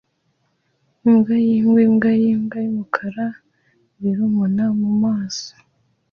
Imbwa 1.07 1.35
yimbwa 1.45 2.09
nimbwa 2.19 2.57
yumukara 2.65 3.25
biruma 3.99 4.65
mumaso 4.79 5.51